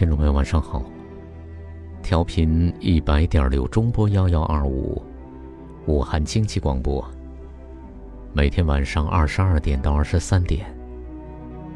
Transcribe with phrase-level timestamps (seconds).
[0.00, 0.82] 听众朋友，晚上好。
[2.02, 5.02] 调频一百点六中波幺幺二五，
[5.84, 7.06] 武汉经济广播。
[8.32, 10.74] 每天晚上二十二点到二十三点，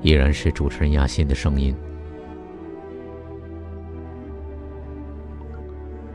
[0.00, 1.77] 依然是主持人雅欣的声音。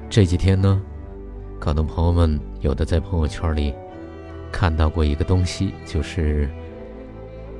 [0.09, 0.81] 这几天呢，
[1.59, 3.71] 可能朋友们有的在朋友圈里
[4.51, 6.49] 看到过一个东西，就是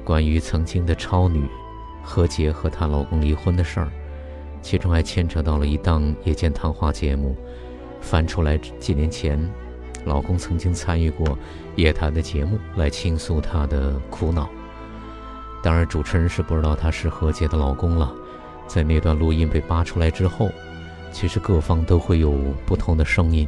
[0.03, 1.47] 关于曾经的超女
[2.01, 3.91] 何洁和她老公离婚的事儿。
[4.61, 7.35] 其中还牵扯到了一档夜间谈话节目，
[8.01, 9.39] 翻出来几年前，
[10.05, 11.37] 老公曾经参与过
[11.75, 14.49] 夜谈的节目来倾诉他的苦恼。
[15.61, 18.13] 当然，主持人是不知道他是何洁的老公了。
[18.67, 20.49] 在那段录音被扒出来之后，
[21.11, 22.31] 其实各方都会有
[22.65, 23.47] 不同的声音。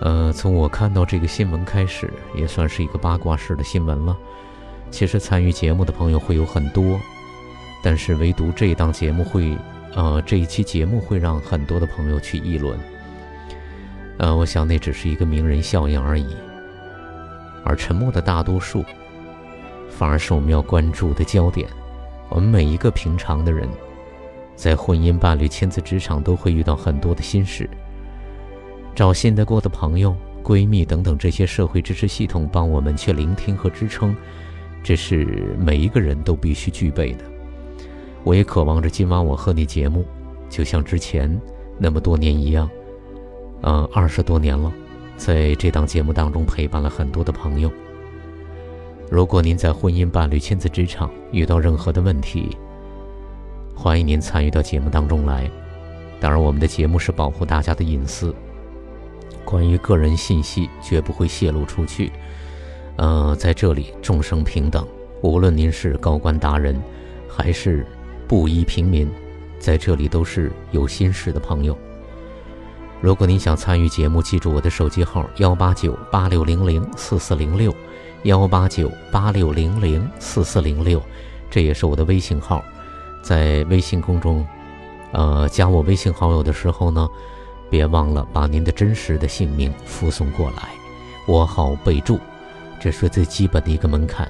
[0.00, 4.16] 呃，从我看到这个新闻开始，也算是一个八卦式的新闻了。
[4.90, 7.00] 其实参与节目的朋友会有很多。
[7.82, 9.56] 但是唯独这一档节目会，
[9.94, 12.78] 呃，这一期节目会让很多的朋友去议论。
[14.18, 16.36] 呃，我想那只是一个名人效应而已，
[17.64, 18.84] 而沉默的大多数，
[19.90, 21.68] 反而是我们要关注的焦点。
[22.28, 23.68] 我们每一个平常的人，
[24.54, 27.68] 在婚姻、伴侣、亲子、职场都会遇到很多的心事，
[28.94, 34.14] 找信得过的朋友、闺蜜等等这些社会支持系统帮我们去聆听和支撑，
[34.84, 37.24] 这是每一个人都必须具备的。
[38.24, 40.04] 我也渴望着今晚我和你节目，
[40.48, 41.40] 就像之前
[41.78, 42.70] 那么多年一样，
[43.62, 44.72] 嗯，二十多年了，
[45.16, 47.70] 在这档节目当中陪伴了很多的朋友。
[49.10, 52.56] 如果您在婚姻、伴侣、亲子、职场遇到任何的问题，
[53.74, 55.50] 欢迎您参与到节目当中来。
[56.20, 58.32] 当然，我们的节目是保护大家的隐私，
[59.44, 62.12] 关于个人信息绝不会泄露出去。
[62.96, 64.86] 呃，在这里众生平等，
[65.22, 66.80] 无论您是高官达人，
[67.28, 67.84] 还是。
[68.32, 69.06] 布衣平民，
[69.58, 71.76] 在这里都是有心事的朋友。
[72.98, 77.74] 如果您想参与节目，记住我的手机号：幺八九八六零零四四零六，
[78.22, 81.02] 幺八九八六零零四四零六，
[81.50, 82.64] 这也是我的微信号。
[83.22, 84.46] 在微信公众，
[85.12, 87.06] 呃，加我微信好友的时候呢，
[87.68, 90.70] 别忘了把您的真实的姓名附送过来，
[91.26, 92.18] 我好备注，
[92.80, 94.26] 这是最基本的一个门槛。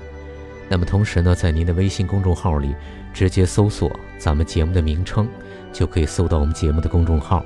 [0.69, 2.75] 那么同时呢，在您的微信公众号里。
[3.13, 5.29] 直接搜索咱们节目的名称，
[5.73, 7.45] 就可以搜到我们节目的公众号。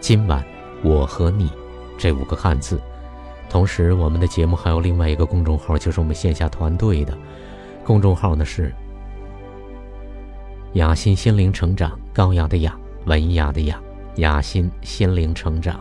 [0.00, 0.44] 今晚
[0.82, 1.50] 我和你
[1.98, 2.80] 这五个汉字。
[3.50, 7.16] 同时，我们的节目还有另外一个公众号，就是我们线下团队的
[7.84, 8.72] 公众号呢，是
[10.74, 13.80] 雅欣心灵成长，高雅的雅，文雅的雅，
[14.16, 15.80] 雅欣心灵成长。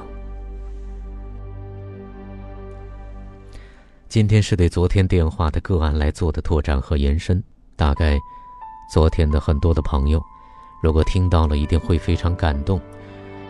[4.08, 7.44] 今天是对昨天电话的个案来做的拓展和延伸，
[7.76, 8.18] 大概。
[8.88, 10.24] 昨天的很多的朋友，
[10.82, 12.80] 如果听到了，一定会非常感动，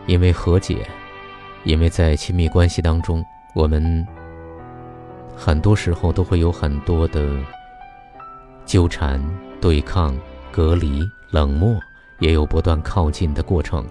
[0.07, 0.87] 因为和解，
[1.63, 4.05] 因为在亲密关系当中，我们
[5.35, 7.37] 很多时候都会有很多的
[8.65, 9.23] 纠缠、
[9.61, 10.17] 对抗、
[10.51, 11.79] 隔离、冷漠，
[12.19, 13.85] 也有不断靠近的过程。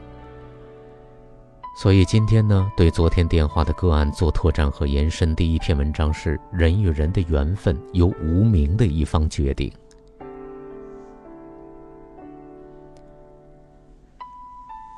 [1.79, 5.35] 所以今天呢，对昨天电话的个案做拓展和延伸。
[5.37, 9.71] 第一篇文章是：人与人的缘分由无名的一方决定。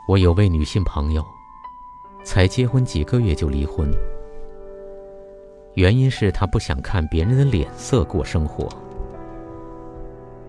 [0.09, 1.23] 我有位女性朋友，
[2.25, 3.93] 才结婚几个月就离婚，
[5.75, 8.67] 原因是她不想看别人的脸色过生活。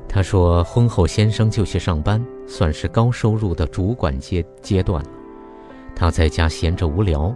[0.07, 5.09] 她说，婚后先生就去上班，算是高收入的主管阶阶段了。
[5.93, 7.35] 她在家闲着无聊，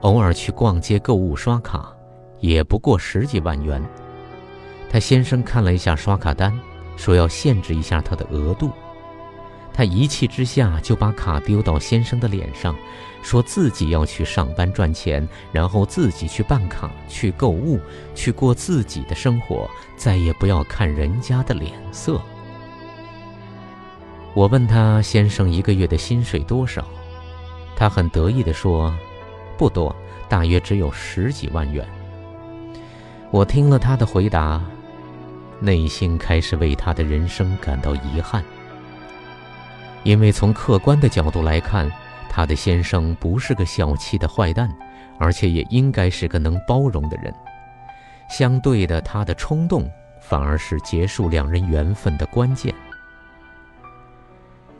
[0.00, 1.94] 偶尔去逛街购物刷卡，
[2.40, 3.80] 也不过十几万元。
[4.90, 6.52] 她先生看了一下刷卡单，
[6.96, 8.72] 说要限制一下她的额度。
[9.80, 12.76] 她一气之下就把卡丢到先生的脸上，
[13.22, 17.80] 说自己要去上班赚钱，然后自己去办卡、去购物、
[18.14, 19.66] 去过自己的生活，
[19.96, 22.20] 再也不要看人家的脸色。
[24.34, 26.84] 我问他先生一个月的薪水多少，
[27.74, 28.94] 他很得意地说
[29.56, 29.96] ：“不多，
[30.28, 31.88] 大约只有十几万元。”
[33.32, 34.62] 我听了他的回答，
[35.58, 38.44] 内心开始为他的人生感到遗憾，
[40.02, 41.90] 因为从客观的角度来看，
[42.28, 44.68] 他的先生不是个小气的坏蛋，
[45.18, 47.34] 而且也应该是个能包容的人。
[48.28, 52.74] 相对的，他的冲动反而是结束两人缘分的关键。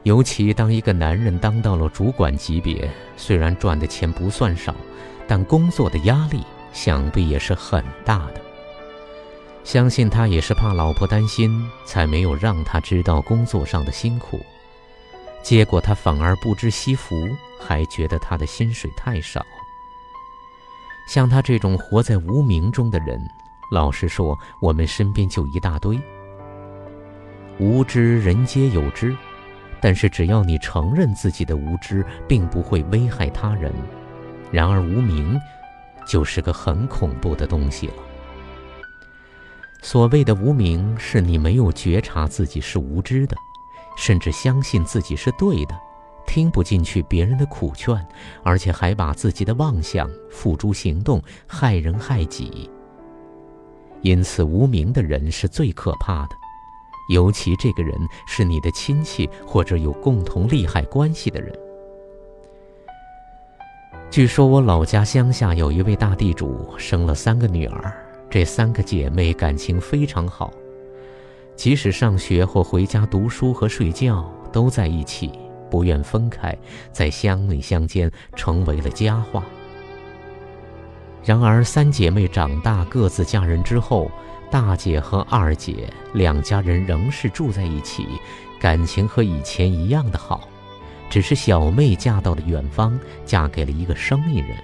[0.04, 4.74] 尤其当一个男人当到了主管级别，虽然赚的钱不算少，
[5.26, 8.40] 但工作的压力想必也是很大的。
[9.62, 14.40] 相信他也是怕老婆担心，才没有让他知道工作上的辛苦。
[15.42, 17.28] 结果他反而不知惜福，
[17.58, 19.44] 还觉得他的薪水太少。
[21.08, 23.20] 像他这种活在无名中的人，
[23.70, 26.00] 老实说，我们身边就一大堆。
[27.58, 29.16] 无知人皆有之。
[29.82, 33.72] 但是，只要你承认自己的无知，并不会危害他人。
[34.52, 35.40] 然而，无名
[36.06, 37.94] 就是个很恐怖的东西了。
[39.80, 43.34] 所谓的无名，是你没有觉察自己是无知的，
[44.00, 45.78] 甚至相信自己是对的，
[46.26, 47.94] 听不进去别人的苦劝，
[48.42, 52.70] 而且还把自己的妄想付诸行动，害人害己。
[54.00, 56.30] 因此，无名的人是最可怕的。
[57.10, 57.94] 尤其这个人
[58.26, 61.52] 是你的亲戚或者有共同利害关系的人。
[64.10, 67.92] 据说我老家乡下有一位大地主，生了三个女儿，
[68.30, 70.50] 这三个姐妹感情非常好，
[71.60, 75.30] 即使上学或回家读书和睡觉都在一起，
[75.70, 76.56] 不愿分开，
[76.90, 79.44] 在乡里乡间成为了佳话。
[81.22, 84.10] 然而三姐妹长大各自嫁人之后。
[84.50, 88.04] 大姐和二姐两家人仍是住在一起，
[88.58, 90.48] 感情和以前一样的好，
[91.08, 94.56] 只是小妹嫁到了远方，嫁给了一个生意人。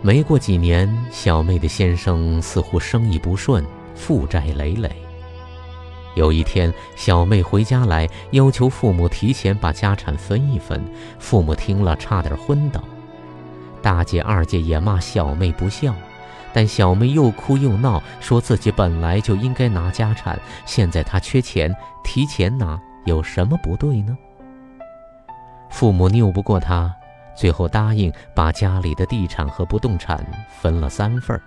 [0.00, 3.64] 没过几年，小妹的先生似乎生意不顺，
[3.96, 4.88] 负债累累。
[6.14, 10.80] 有一天，小妹回家来，要求父母提前把家产分一分，
[11.18, 12.80] 父母听了差点昏倒。
[13.82, 15.92] 大姐、二姐也骂小妹不孝。
[16.52, 21.70] 但小妹又哭又闹，说自己本来就应该拿家产，现在她缺钱，
[22.02, 24.16] 提前拿有什么不对呢？
[25.68, 26.90] 父母拗不过她，
[27.36, 30.24] 最后答应把家里的地产和不动产
[30.62, 31.42] 分了三份儿。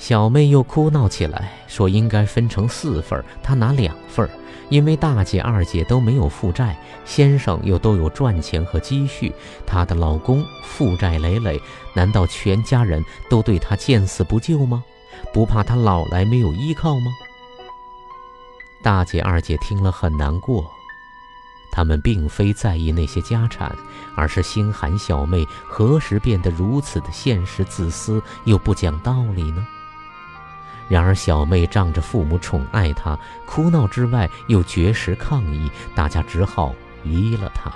[0.00, 4.28] 小妹又哭闹起来，说应该分成四份，她拿两份。
[4.70, 6.74] 因为大姐、二姐都没有负债，
[7.04, 9.30] 先生又都有赚钱和积蓄，
[9.66, 11.60] 她的老公负债累累，
[11.94, 14.82] 难道全家人都对她见死不救吗？
[15.34, 17.10] 不怕她老来没有依靠吗？
[18.82, 20.64] 大姐、二姐听了很难过，
[21.70, 23.76] 他们并非在意那些家产，
[24.16, 29.66] 而是心寒小妹何时变得如此的现实、自私又不讲道理呢？
[30.90, 33.16] 然而，小妹仗着父母宠爱她，
[33.46, 37.70] 哭闹之外又绝食抗议，大家只好依了她。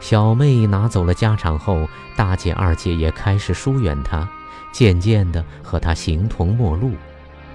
[0.00, 1.86] 小妹拿走了家产后，
[2.16, 4.26] 大姐、二姐也开始疏远她，
[4.72, 6.92] 渐渐的和她形同陌路。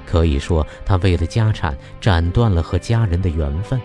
[0.06, 3.82] 可以说，她为了家产斩断了和家人的缘分。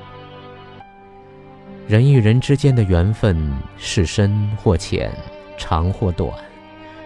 [1.88, 5.10] 人与人之间的缘分是深或浅，
[5.56, 6.30] 长或短。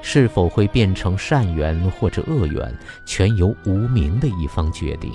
[0.00, 2.74] 是否会变成善缘或者恶缘，
[3.06, 5.12] 全由无名的一方决定。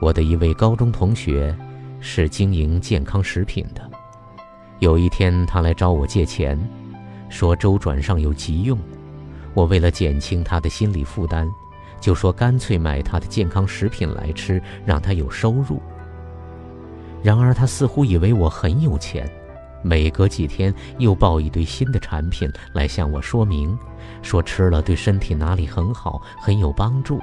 [0.00, 1.56] 我的一位高中同学
[2.00, 3.88] 是经营健康食品的，
[4.80, 6.58] 有一天他来找我借钱，
[7.28, 8.78] 说周转上有急用。
[9.54, 11.48] 我为了减轻他的心理负担，
[12.00, 15.80] 就说干脆买他的健康食品来吃，让他有收入。
[17.22, 19.30] 然而他似乎以为我很有钱。
[19.82, 23.76] 每隔几天又抱一堆新的产品来向我说明，
[24.22, 27.20] 说吃了对身体哪里很好，很有帮助。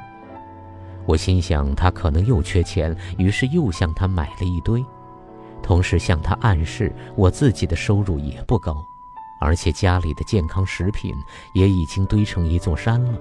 [1.06, 4.84] 我心想他可能又缺钱，于是又向他买了一堆，
[5.64, 8.86] 同时向他暗示我自己的收入也不高，
[9.42, 11.16] 而且家里的健康食品
[11.56, 13.18] 也已经堆成一座山了，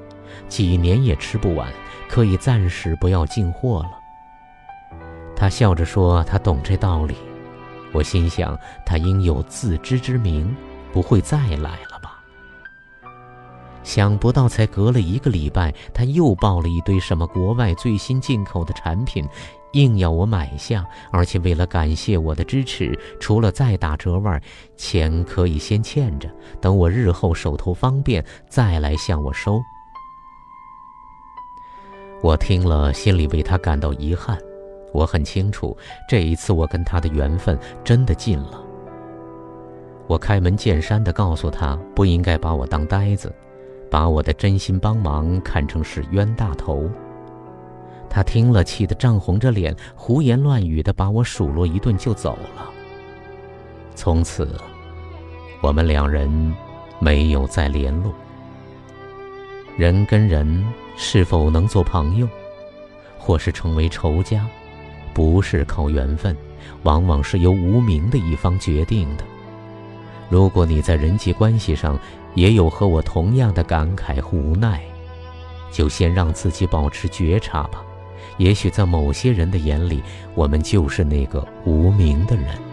[0.48, 1.72] 几年也吃不完，
[2.08, 3.90] 可以暂时不要进货了。
[5.34, 7.14] 他笑着说他懂这道理。
[7.92, 10.54] 我心想，他应有自知之明，
[10.92, 12.22] 不会再来了吧？
[13.82, 19.26] 想不到，才隔了一个礼拜，他又报了一堆什么国外最新进口的产品，
[19.72, 24.42] 硬要我买下，而且为了感谢我的支持，除了再打折外，
[24.76, 26.28] 钱可以先欠着，
[26.60, 29.58] 等我日后手头方便再来向我收。
[32.20, 34.36] 我听了，心里为他感到遗憾。
[34.92, 35.76] 我很清楚，
[36.08, 38.62] 这一次我跟他的缘分真的尽了。
[40.06, 43.30] 我开门见山地告诉他，不应该把我当呆子，
[43.90, 46.88] 把我的真心帮忙看成是冤大头。
[48.08, 52.70] 他听了，气得涨红着脸，胡言乱语地把我数落一顿就走了。
[53.94, 54.48] 从此，
[55.60, 56.54] 我们两人
[56.98, 58.10] 没有再联络。
[59.76, 60.66] 人跟人
[60.96, 62.26] 是否能做朋友，
[63.18, 64.46] 或是成为仇家，
[65.18, 66.36] 不是靠缘分，
[66.84, 69.24] 往往是由无名的一方决定的。
[70.28, 71.98] 如果你在人际关系上
[72.34, 74.80] 也有和我同样的感慨和无奈，
[75.72, 77.82] 就先让自己保持觉察吧。
[78.36, 80.04] 也许在某些人的眼里，
[80.36, 82.67] 我们就是那个无名的人。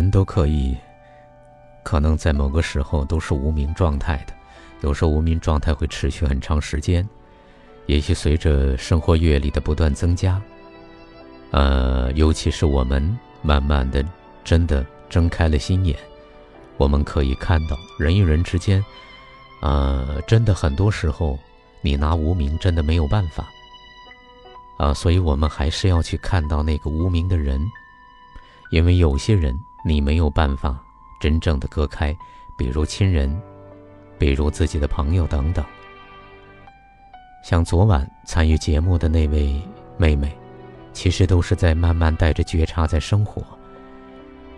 [0.00, 0.74] 人都可以，
[1.82, 4.32] 可能在某个时候都是无名状态的，
[4.80, 7.06] 有时候无名状态会持续很长时间。
[7.84, 10.40] 也许随着生活阅历的不断增加，
[11.50, 14.02] 呃，尤其是我们慢慢的
[14.42, 15.94] 真的睁开了心眼，
[16.78, 18.82] 我们可以看到人与人之间，
[19.60, 21.38] 呃，真的很多时候
[21.82, 23.46] 你拿无名真的没有办法，
[24.78, 27.60] 啊，所以我们还是要去看到那个无名的人，
[28.70, 29.54] 因为有些人。
[29.84, 30.78] 你没有办法
[31.20, 32.16] 真正的割开，
[32.56, 33.34] 比如亲人，
[34.18, 35.64] 比如自己的朋友等等。
[37.42, 39.60] 像昨晚参与节目的那位
[39.96, 40.36] 妹妹，
[40.92, 43.42] 其实都是在慢慢带着觉察在生活。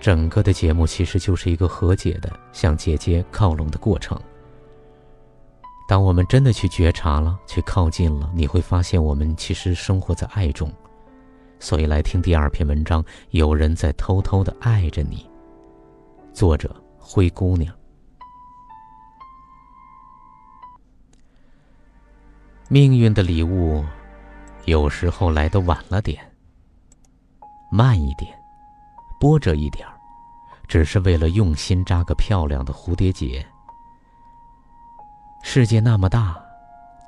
[0.00, 4.21] 整个的节目其实就是一个和解的，向姐姐靠拢的过程。
[5.87, 10.73] 当我们真的去觉察了，去靠近了，你会发现我们其实生活在爱中。
[11.62, 15.25] 所以来听第二篇文章，有人在偷偷的爱着你。
[16.33, 17.73] 作者：灰姑娘。
[22.69, 23.85] 命运的礼物，
[24.64, 26.21] 有时候来的晚了点，
[27.71, 28.37] 慢一点，
[29.21, 29.87] 波折一点
[30.66, 33.47] 只是为了用心扎个漂亮的蝴蝶结。
[35.45, 36.37] 世界那么大，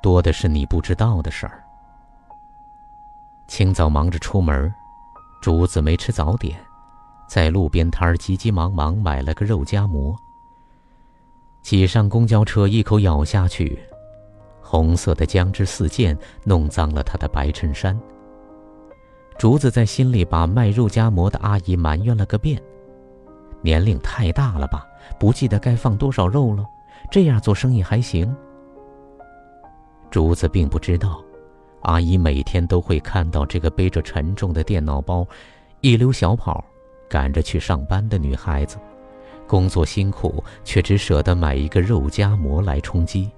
[0.01, 1.64] 多的是你不知道的事儿。
[3.47, 4.73] 清早忙着出门，
[5.41, 6.57] 竹子没吃早点，
[7.27, 10.15] 在路边摊儿急急忙忙买了个肉夹馍。
[11.61, 13.79] 挤上公交车，一口咬下去，
[14.61, 17.99] 红色的姜汁四溅，弄脏了他的白衬衫。
[19.37, 22.61] 竹子在心里把卖肉夹馍的阿姨埋怨了个遍：
[23.61, 24.85] 年龄太大了吧，
[25.19, 26.65] 不记得该放多少肉了。
[27.11, 28.35] 这样做生意还行。
[30.09, 31.21] 竹子并不知道，
[31.85, 35.25] 阿姨每天都会看到这个背着沉重的电脑包，
[35.81, 36.63] 一溜小跑，
[37.07, 38.77] 赶着去上班的女孩子，
[39.47, 43.29] 工作辛苦，却只舍得买一个肉夹馍来充饥。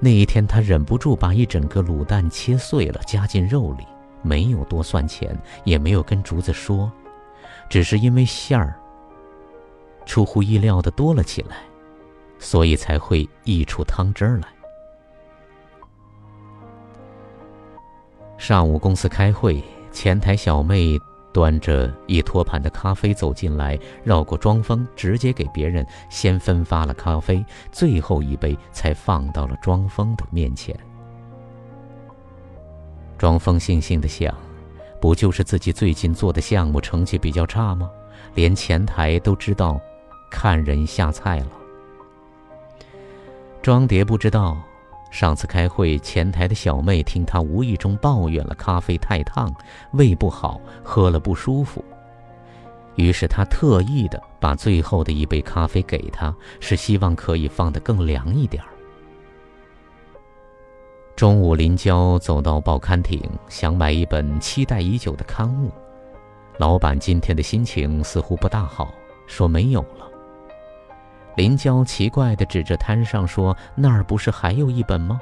[0.00, 3.84] 那一天，她忍不住把一整个卤蛋切碎了，夹进肉里，
[4.22, 6.90] 没有多算钱，也没有跟竹子说，
[7.68, 8.74] 只是因为馅儿
[10.06, 11.56] 出乎意料的多了起来。
[12.36, 14.48] 所以才会溢出汤汁儿来。
[18.36, 20.98] 上午公司开会，前台小妹
[21.32, 30.76] 端着一托盘的咖啡走进来，绕过庄峰，直接给别人先分发了咖啡，最后一杯才放到了庄峰的面前。
[33.16, 34.34] 庄峰悻悻的想：
[35.00, 37.90] 不就是自己最近做的项目成绩比较差吗？
[38.34, 39.80] 连前台都知道
[40.30, 41.48] 看人下菜了。
[43.62, 44.58] 庄蝶不知道，
[45.14, 49.48] 上次开会前台的小妹听他无意中抱怨了咖啡太烫，
[49.92, 51.84] 胃不好，喝了不舒服。
[52.96, 58.68] 于是他特意的把最后的一杯咖啡给他，是希望可以放得更凉一点儿。
[61.14, 65.70] 中午，林娇走到报刊亭，想买一本期待已久的刊物，
[66.58, 68.92] 老板今天的心情似乎不大好，
[69.28, 70.10] 说没有了。
[71.36, 75.20] 林娇奇怪地指着摊上说：“那儿不是还有一本吗？”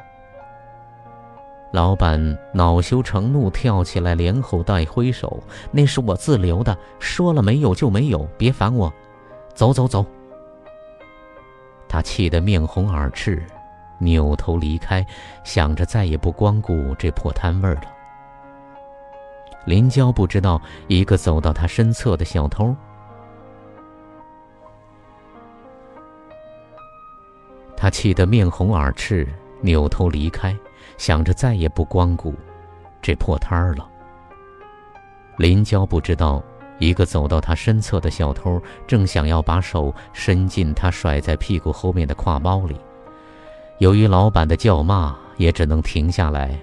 [1.73, 8.93] 老板恼羞成怒，跳起来，连吼带挥手：“那是我自留的，说了没有就没有，别烦我，
[9.55, 10.05] 走走走！”
[11.89, 13.43] 他气得面红耳赤，
[13.99, 15.07] 扭头离开，
[15.45, 17.85] 想着再也不光顾这破摊位了。
[19.65, 22.77] 林娇不知道，一个走到他身侧的小偷。
[27.83, 29.27] 他气得面红耳赤，
[29.61, 30.57] 扭头离开，
[30.99, 32.33] 想着再也不光顾
[33.01, 33.85] 这破摊儿了。
[35.37, 36.41] 林娇不知道，
[36.79, 42.77] 一个走到他身侧的小偷正想要把手伸进他甩在屁股后面的挎包里，
[43.79, 46.57] 由于老板的叫骂，也只能停下来，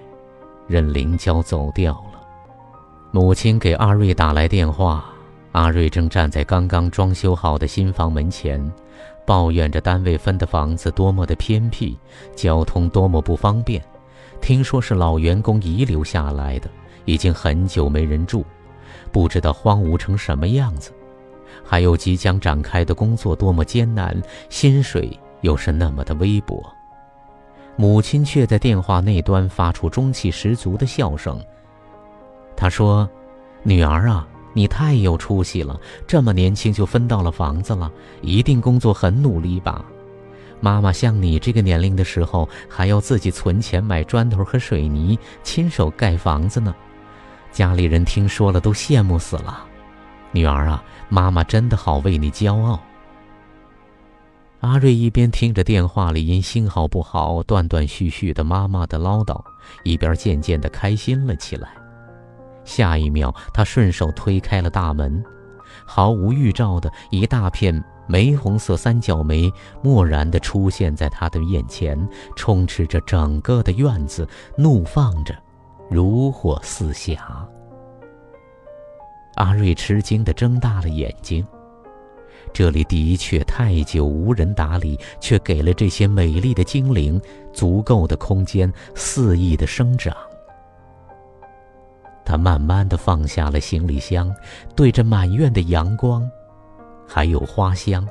[0.66, 2.22] 任林娇走掉了。
[3.10, 5.04] 母亲给阿瑞打来电话，
[5.52, 8.58] 阿瑞正站在刚刚装修好的新房门前。
[9.30, 11.96] 抱怨着单位分的房子多么的偏僻，
[12.34, 13.80] 交通多么不方便。
[14.40, 16.68] 听说是老员工遗留下来的，
[17.04, 18.44] 已经很久没人住，
[19.12, 20.92] 不知道荒芜成什么样子。
[21.64, 26.60] 还有即将展开的工作多么艰难，薪水又是那么的微薄。
[27.76, 31.40] 母亲却在电话那端发出中气十足的笑声。
[32.56, 33.08] 她说
[33.62, 39.84] ：“女儿啊。”你太有出息了，这么年轻就分到了房子了，一定工作很努力吧？
[40.60, 46.74] 妈妈像你这个年龄的时候，还要自己存钱买砖头和水泥，亲手盖房子呢。
[47.50, 49.64] 家里人听说了都羡慕死了。
[50.32, 52.78] 女儿啊，妈妈真的好为你骄傲。
[54.60, 59.42] 阿瑞一边听着电话里因信号不好断断续续的妈妈的唠叨，
[59.84, 61.79] 一边渐渐的开心了起来。
[62.64, 65.22] 下一秒，他顺手推开了大门，
[65.84, 75.34] 毫无预兆的一大片玫红色三角梅蓦然的出现在他的眼前，充斥着整个的院子，怒放着，
[75.88, 77.46] 如火似霞。
[79.36, 81.46] 阿瑞吃惊的睁大了眼睛。
[82.52, 87.20] 这里的确太久无人打理，却给了这些美丽的精灵
[87.52, 90.14] 足够的空间，肆意的生长。
[92.24, 94.34] 他慢慢的放下了行李箱，
[94.76, 96.28] 对着满院的阳光，
[97.06, 98.06] 还有花香，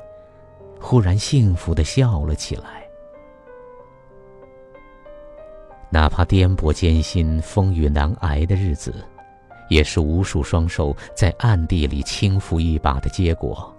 [0.80, 2.84] 忽然幸福的笑了起来。
[5.90, 8.94] 哪怕颠簸艰辛、风雨难挨的日子，
[9.68, 13.74] 也是无数双手在暗地里轻抚一把的结果。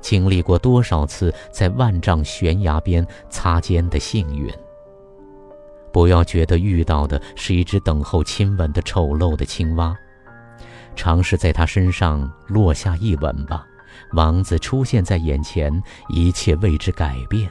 [0.00, 4.52] 经历过多少次在万丈悬崖边擦肩的幸运？
[5.92, 9.96] 不要觉得遇到的是一只等候亲吻的丑陋的青蛙，
[10.94, 13.66] 尝试在它身上落下一吻吧。
[14.12, 17.50] 王子出现在眼前，一切为之改变。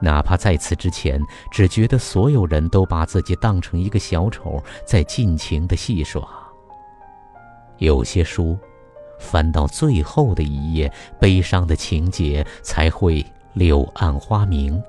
[0.00, 6.26] 哪怕在此之前，只觉得所有人都把自己当成一个小丑，在尽情的戏耍。
[7.78, 8.58] 有些书。
[9.22, 14.80] 翻到最后的一页，悲伤的情节才会柳暗花明；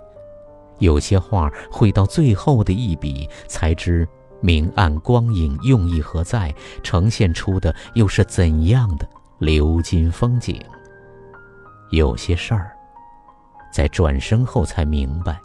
[0.81, 4.07] 有些画会到最后的一笔，才知
[4.41, 9.07] 明暗光影用意何在，呈现出的又是怎样的
[9.39, 10.61] 流金风景。
[11.91, 12.71] 有些事儿，
[13.71, 15.39] 在转身后才明白，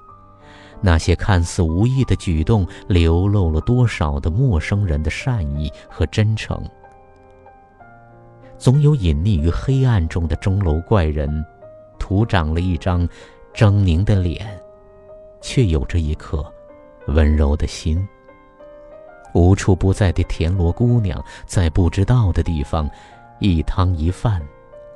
[0.80, 6.62] 那些看似无意的举动，流露了多少的陌生人的善意和真诚。
[8.56, 11.44] 总有隐匿于黑暗中的钟楼怪人，
[11.98, 13.06] 徒长了一张
[13.54, 14.58] 狰狞的脸，
[15.46, 16.44] 却有着一颗
[17.06, 18.04] 温柔的心。
[19.32, 22.90] 无处不在的田螺姑娘，在不知道的地方，
[23.38, 24.42] 一汤一饭，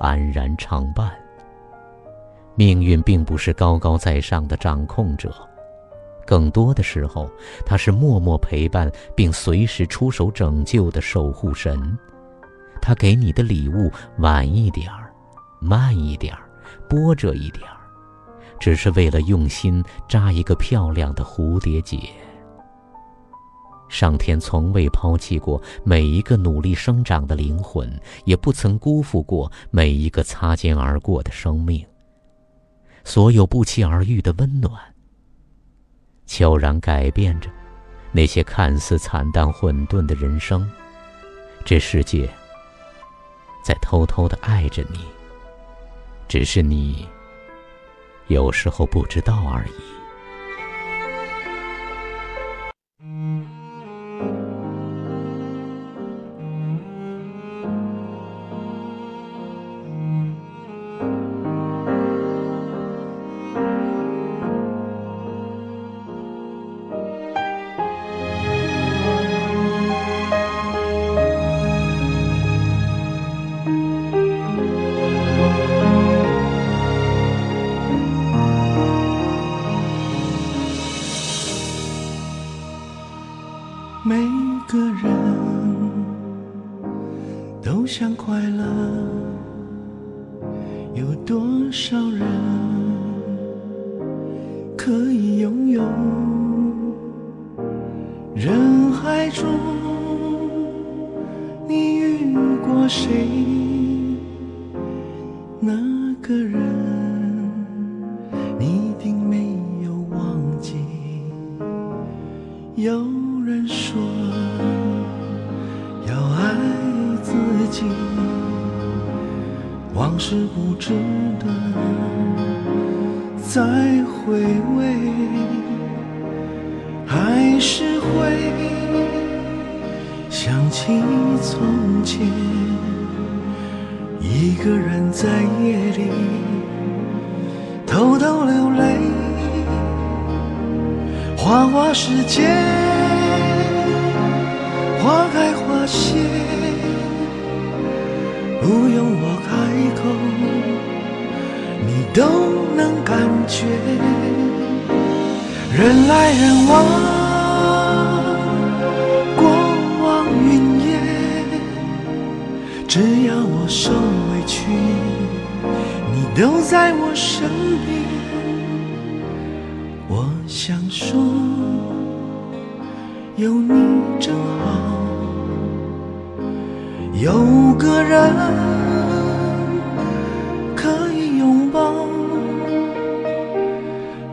[0.00, 1.08] 安然常伴。
[2.56, 5.32] 命运并不是高高在上的掌控者，
[6.26, 7.30] 更多的时候，
[7.64, 11.96] 他是默默陪伴并随时出手拯救的守护神。
[12.82, 15.12] 他给你的礼物晚一点儿，
[15.60, 16.42] 慢一点儿，
[16.88, 17.76] 波折一点儿，
[18.60, 21.98] 只是为了用心扎一个漂亮的蝴蝶结。
[23.88, 31.84] 上天从未抛弃过每一个努力生长的灵魂，也不曾辜负过每一个擦肩而过的生命。
[33.02, 34.72] 所有不期而遇的温暖，
[36.26, 37.50] 悄然改变着
[38.12, 40.70] 那些看似惨淡混沌的人生。
[41.64, 42.30] 这世界。
[43.62, 45.00] 在偷偷的爱着你，
[46.26, 47.06] 只是你
[48.30, 49.99] 有时候不知道而已。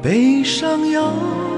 [0.08, 1.57] 悲伤有。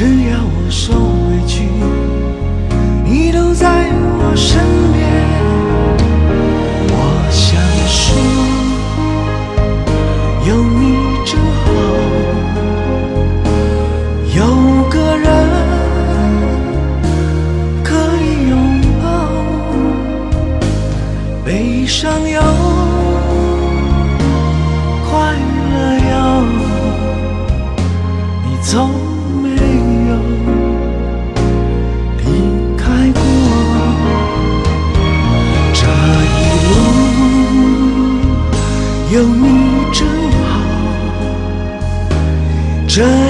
[0.00, 1.68] 只要我受委屈，
[3.04, 4.58] 你都在我身
[4.94, 5.19] 边。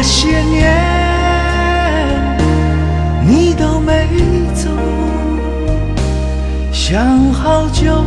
[0.03, 0.67] 这些年
[3.23, 4.09] 你都没
[4.55, 4.71] 走，
[6.73, 8.03] 想好久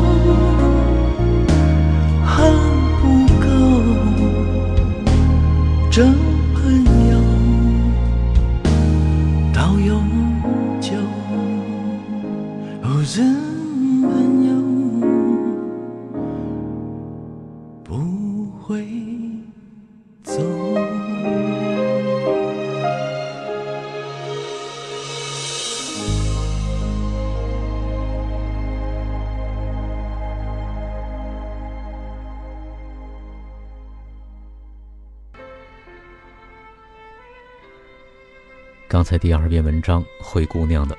[39.03, 40.97] 刚才第二篇文章《灰姑娘》的，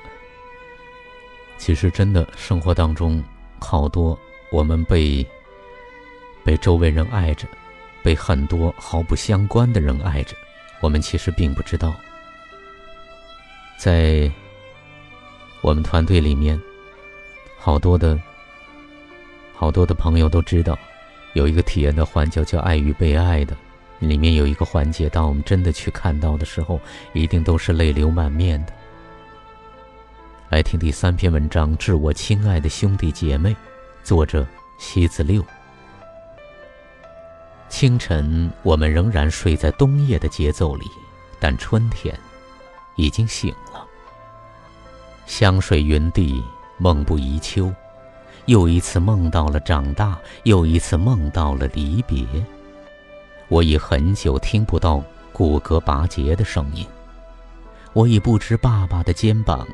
[1.56, 3.24] 其实真的生活当中，
[3.58, 4.18] 好多
[4.52, 5.26] 我们被
[6.44, 7.48] 被周围人爱着，
[8.02, 10.36] 被很多毫不相关的人爱着，
[10.82, 11.94] 我们其实并不知道。
[13.78, 14.30] 在
[15.62, 16.60] 我们团队里面，
[17.56, 18.20] 好多的
[19.54, 20.78] 好多的朋友都知道，
[21.32, 23.56] 有一个体验的环节叫“爱与被爱”的。
[24.08, 26.80] 里面有一个环节，当我们真的去看到的时候，
[27.12, 28.72] 一定都是泪流满面的。
[30.50, 33.50] 来听第三篇文章，《致我亲爱的兄弟姐妹》，
[34.02, 34.46] 作者
[34.78, 35.44] 西子六。
[37.68, 40.84] 清晨，我们仍然睡在冬夜的节奏里，
[41.40, 42.16] 但春天
[42.94, 43.84] 已经醒了。
[45.26, 46.40] 香水云地，
[46.78, 47.72] 梦不宜秋，
[48.44, 52.24] 又一次梦到了长大，又一次梦到了离别。
[53.48, 55.02] 我已很久听不到
[55.32, 56.86] 骨骼拔节的声音，
[57.92, 59.66] 我已不知爸爸的肩膀、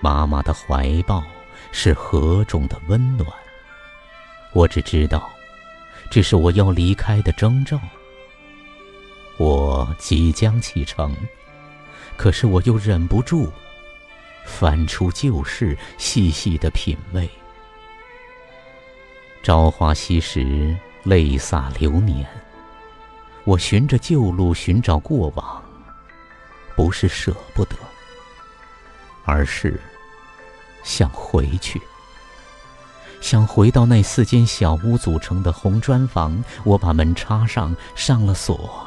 [0.00, 1.22] 妈妈的怀抱
[1.72, 3.28] 是何种的温暖。
[4.52, 5.30] 我只知道，
[6.10, 7.78] 这是我要离开的征兆。
[9.36, 11.16] 我即将启程，
[12.16, 13.50] 可是我又忍不住
[14.44, 17.28] 翻出旧事，细细的品味。
[19.42, 22.26] 朝花夕拾，泪洒流年。
[23.44, 25.62] 我循着旧路寻找过往，
[26.76, 27.76] 不是舍不得，
[29.24, 29.80] 而是
[30.82, 31.80] 想回去，
[33.20, 36.42] 想回到那四间小屋组成的红砖房。
[36.64, 38.86] 我把门插上，上了锁。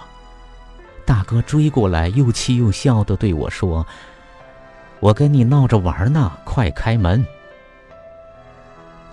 [1.05, 3.85] 大哥追过来，又气又笑的对我说
[5.01, 7.25] ：“我跟你闹着玩呢，快开门。”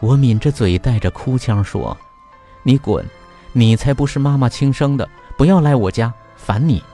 [0.00, 1.96] 我抿着嘴，带着哭腔说
[2.62, 3.04] ：“你滚，
[3.52, 5.06] 你才不是妈妈亲生的，
[5.40, 6.84] 不要来我家，烦你。”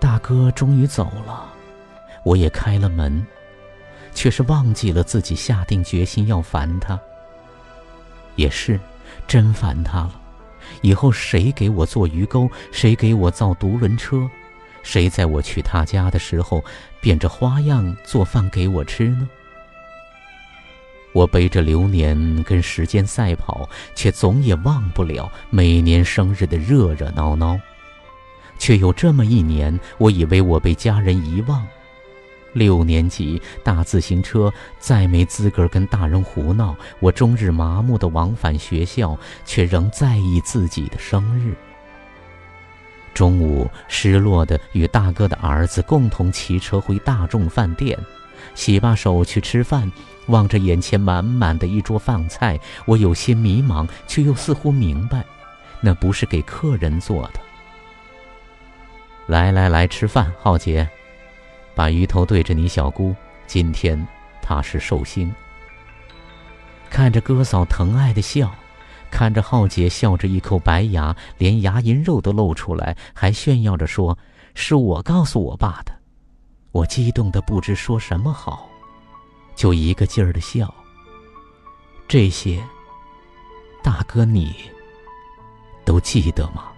[0.00, 1.52] 大哥终于走了，
[2.24, 3.22] 我也开了门，
[4.14, 6.98] 却是忘记了自己下定决心要烦他。
[8.36, 8.80] 也是，
[9.26, 10.18] 真烦他了。
[10.80, 14.26] 以后谁给我做鱼钩，谁给我造独轮车，
[14.82, 16.64] 谁在我去他家的时候
[16.98, 19.28] 变着花样做饭给我吃呢？
[21.14, 27.58] 我背着流年跟时间赛跑，却总也忘不了每年生日的热热闹闹。
[28.58, 31.66] 却有这么一年，我以为我被家人遗忘。
[32.52, 41.54] 六年级大自行车再没资格跟大人胡闹，我终日麻木的往返学校，却仍在意自己的生日。
[43.12, 47.98] 中午，失落的与大哥的儿子共同骑车回大众饭店，
[48.54, 49.90] 洗把手去吃饭，
[50.26, 55.24] 望着眼前满满的一桌饭菜，我有些迷茫，却又似乎明白，
[55.80, 57.40] 那不是给客人做的。
[59.26, 60.88] 来来来，吃饭，浩杰。
[61.74, 63.14] 把鱼头对着你小姑，
[63.46, 64.06] 今天
[64.40, 65.34] 她是寿星。
[66.88, 68.54] 看着哥嫂疼爱的笑，
[69.10, 74.16] 看着浩杰笑着一口白牙，连牙龈肉都露出来，还炫耀着说
[74.54, 75.92] ：“是我告诉我爸的。”
[76.70, 78.68] 我激动的不知说什么好，
[79.54, 80.72] 就一个劲儿的笑。
[82.06, 82.62] 这些，
[83.82, 84.54] 大哥你
[85.84, 86.70] 都记得吗？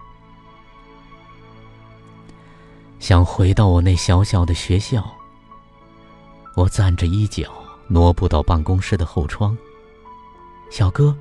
[2.98, 5.04] 想回到我那小小的学校。
[6.54, 7.52] 我攥着衣角，
[7.86, 9.56] 挪步到办公室的后窗。
[10.70, 11.16] 小哥，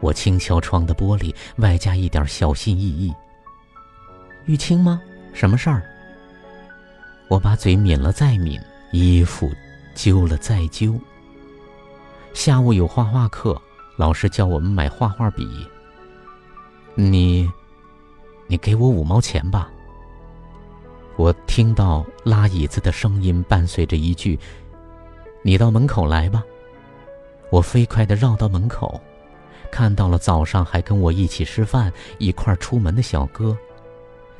[0.00, 3.12] 我轻敲窗的玻璃，外加一点小心翼翼。
[4.46, 5.00] 玉清吗？
[5.32, 5.82] 什么事儿？
[7.28, 8.60] 我把嘴抿了再抿，
[8.92, 9.50] 衣服
[9.96, 10.94] 揪了再揪。
[12.34, 13.60] 下午有画画课，
[13.96, 15.66] 老师叫我们买画画笔。
[16.94, 17.50] 你，
[18.46, 19.70] 你给我五毛钱吧。
[21.16, 24.38] 我听到拉椅子的声音，伴随着一句
[25.42, 26.44] ：“你到门口来吧。”
[27.50, 29.00] 我飞快地绕到门口，
[29.72, 33.56] 看到了早上还跟我一起吃饭、一块出门的小哥。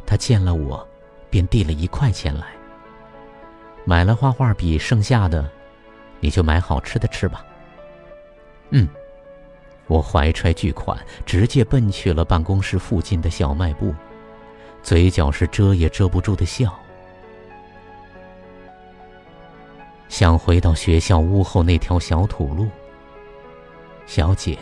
[0.05, 0.87] 他见了我，
[1.31, 2.56] 便递了一块钱来。
[3.89, 5.49] 买了画画笔，剩下的，
[6.19, 7.47] 你就买好吃的吃吧。
[8.71, 8.89] 嗯，
[9.87, 13.95] 我怀揣巨款，直接奔去了办公室附近的小卖部。
[14.83, 16.77] 嘴角是遮也遮不住的笑，
[20.09, 22.69] 想回到学校屋后那条小土路。
[24.05, 24.59] 小姐，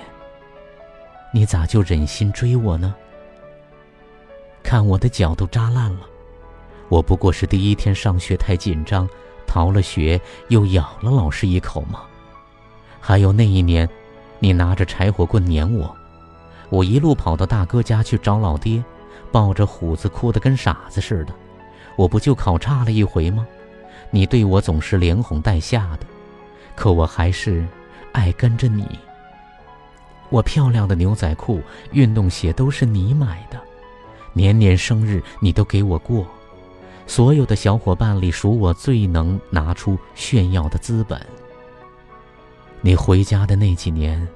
[1.33, 2.95] 你咋就忍心追我呢？
[4.63, 6.01] 看我的脚都扎烂了，
[6.89, 9.09] 我不过是第一天上学太紧张，
[9.47, 12.03] 逃了学，又咬了老师一口吗？
[13.01, 13.89] 还有那一年，
[14.39, 15.95] 你拿着柴火棍撵我，
[16.71, 18.83] 我一路跑到大哥家去找老爹。
[19.33, 21.35] 抱着虎子哭得跟傻子似的，
[21.97, 23.45] 我不就考差了一回吗？
[24.13, 26.07] 你对我总是连哄带吓的，
[26.77, 27.67] 可我还是
[28.13, 28.87] 爱跟着你。
[30.31, 33.61] 我漂亮的牛仔裤、运动鞋都是你买的，
[34.33, 36.25] 年年生日你都给我过，
[37.07, 41.21] 所有的小伙伴里数我最能拿出炫耀的资本。
[42.81, 44.27] 你回家的那几年，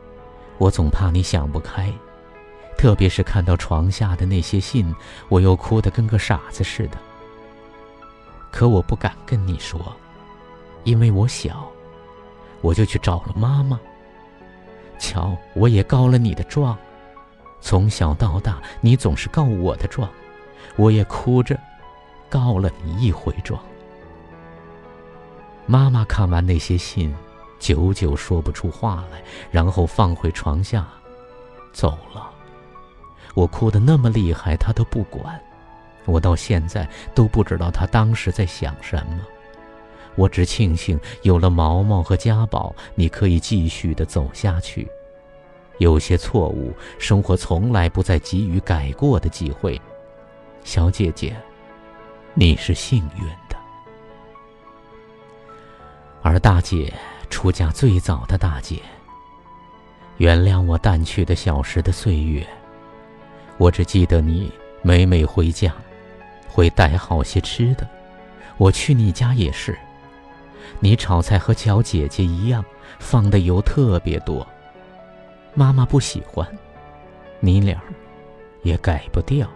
[0.58, 1.92] 我总怕你想不开。
[2.76, 4.94] 特别是看到床下的那些信，
[5.28, 6.98] 我又哭得跟个傻子似的。
[8.52, 9.80] 可我不敢跟你说，
[10.84, 11.68] 因为我小，
[12.60, 13.80] 我就去找了妈妈。
[14.98, 16.78] 瞧，我也告了你的状，
[17.60, 20.08] 从小到大你总是告我的状，
[20.76, 21.58] 我也哭着
[22.28, 23.60] 告了你一回状。
[25.66, 27.14] 妈妈看完那些信，
[27.58, 30.86] 久久说不出话来，然后放回床下，
[31.72, 32.30] 走了。
[33.34, 35.40] 我哭得那么厉害，他都不管。
[36.06, 39.20] 我到现在都不知道他当时在想什么。
[40.14, 44.88] 我只庆幸有了毛毛和家宝，你可以继续的走下去。
[45.76, 49.80] 有些错误，生活从来不再给予改过的机会。
[50.64, 51.36] 小姐姐，
[52.40, 53.56] 你是幸运的。
[56.22, 56.94] 而大姐，
[57.28, 58.80] 出嫁最早的大姐，
[60.18, 62.46] 原谅我淡去的小时的岁月。
[63.56, 65.74] 我只记得你每每回家，
[66.46, 67.84] 会带好些吃的。
[68.56, 69.76] 我去你家也是，
[70.78, 72.64] 你炒菜和小姐姐一样，
[73.00, 74.46] 放的油特别多。
[75.54, 76.46] 妈妈不喜欢，
[77.40, 77.82] 你俩
[78.62, 79.50] 也改不掉。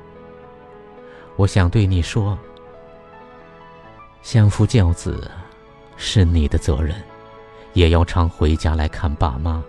[1.37, 2.37] 我想对你说，
[4.23, 5.31] 相夫教子
[5.97, 6.97] 是你的责任，
[7.73, 9.63] 也要常回家来看爸妈。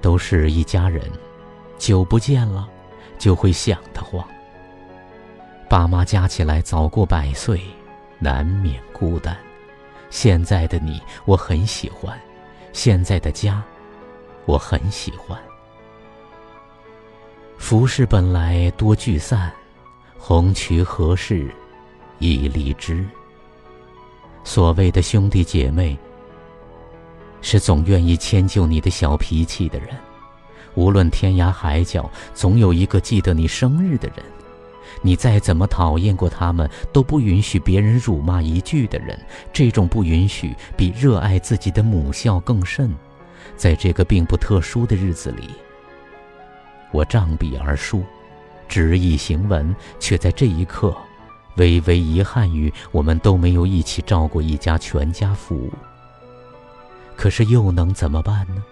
[0.00, 1.02] 都是一家人，
[1.78, 2.68] 久不见了。
[3.16, 4.22] 就会想得慌。
[5.68, 7.62] 爸妈加起来早过百岁，
[8.18, 9.34] 难免孤单。
[10.10, 12.12] 现在的你，我很喜欢；
[12.72, 13.62] 现在的家，
[14.46, 15.38] 我很喜欢。
[17.56, 19.50] 浮世本来多聚散，
[20.18, 21.48] 红渠何事
[22.18, 23.06] 已离枝。
[24.44, 25.98] 所谓的兄弟姐妹，
[27.40, 29.88] 是总愿意迁就你的小脾气的人。
[30.74, 34.18] 无论天涯海角，总有一个记得你生日的人。
[35.02, 39.18] 你再怎么讨厌过他们，都不允许别人辱骂一句的人。
[39.52, 42.94] 这种不允许，比热爱自己的母校更甚。
[43.56, 45.50] 在这个并不特殊的日子里，
[46.92, 48.02] 我仗笔而书，
[48.68, 50.96] 执意行文，却在这一刻，
[51.56, 55.70] 微微遗憾于我们都没有一起照顾一家全家福。
[57.16, 58.62] 可是又能怎么办呢？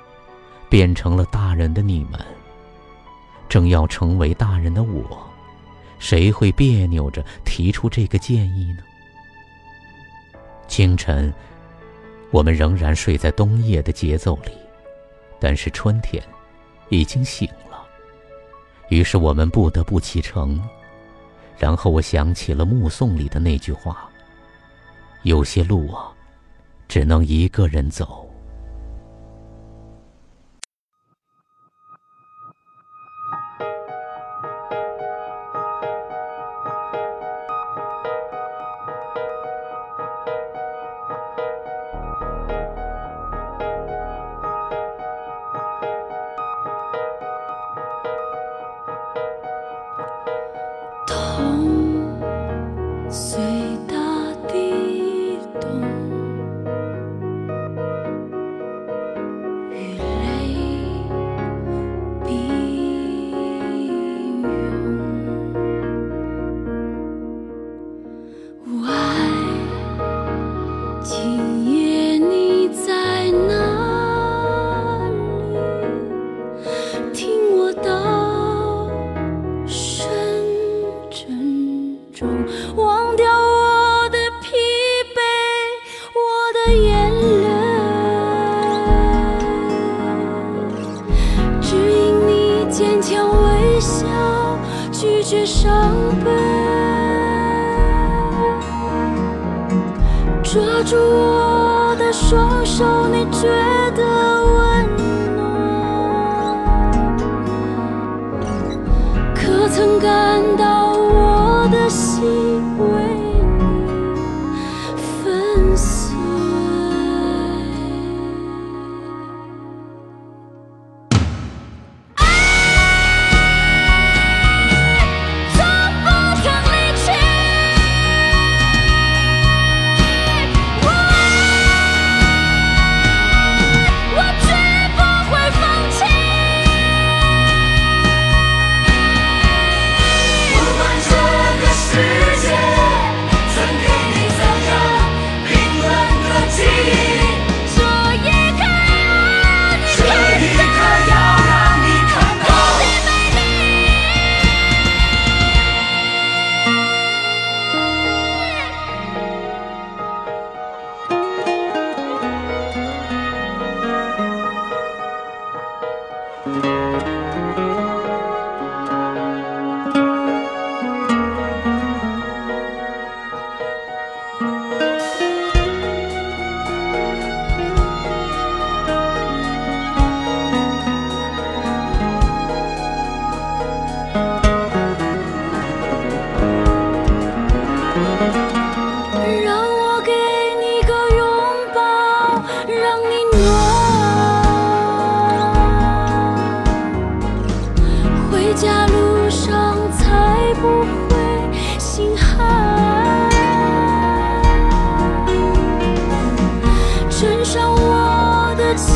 [0.68, 2.18] 变成了大人的你们，
[3.48, 5.04] 正要成为大人的我，
[5.98, 8.82] 谁会别扭着提出这个建议呢？
[10.66, 11.32] 清晨，
[12.30, 14.52] 我们仍然睡在冬夜的节奏里，
[15.38, 16.22] 但是春天
[16.88, 17.86] 已经醒了。
[18.88, 20.60] 于是我们不得不启程。
[21.62, 24.10] 然后我想起了《目送》里的那句话
[25.22, 26.10] ：“有些路啊，
[26.88, 28.28] 只能一个人走。”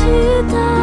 [0.07, 0.76] 遇到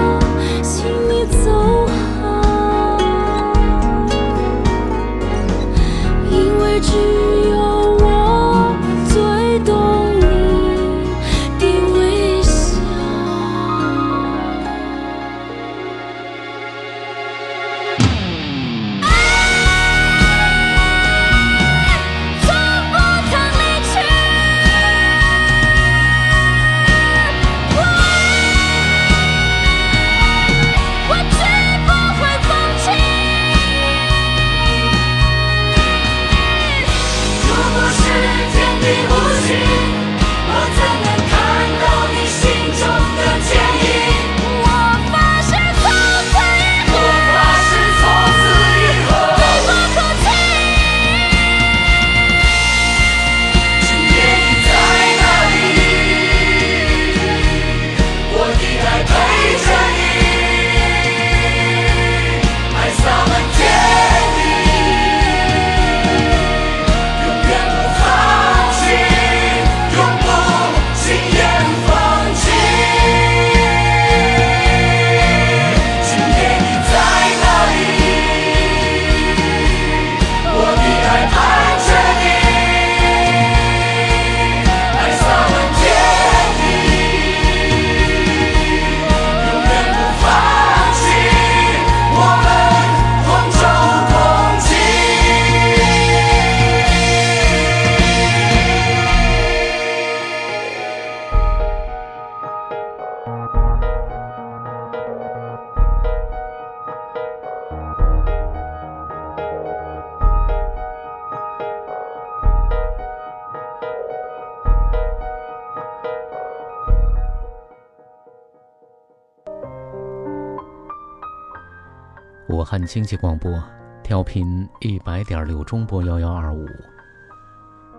[122.74, 123.62] 汉经济广播，
[124.02, 126.66] 调频一百点六中波幺幺二五。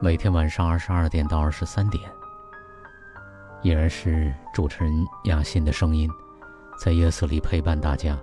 [0.02, 2.04] 每天晚上二十二点到二十三点，
[3.62, 6.12] 依然是主持人雅欣的声音，
[6.78, 8.20] 在夜色里陪伴大家。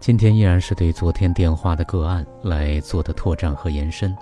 [0.00, 4.16] 今天依然是对昨天电话的个案来做的拓展和延伸。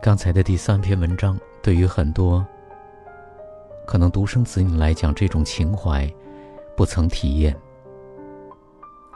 [0.00, 2.46] 刚才的第三篇文章，对于很多
[3.84, 6.08] 可能独生子女来讲，这种情怀
[6.76, 7.52] 不曾体验。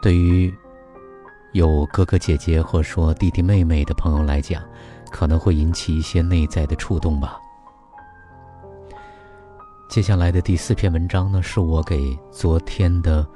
[0.07, 0.55] 对于
[1.51, 4.63] 有哥哥姐姐或说弟弟妹妹的朋友来讲，
[5.11, 7.41] 可能会引起一些内在的触动吧。
[9.91, 13.27] 接下来的第四篇文章呢，是我给昨天的